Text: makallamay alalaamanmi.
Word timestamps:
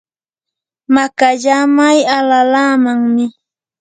makallamay 0.93 1.99
alalaamanmi. 2.17 3.25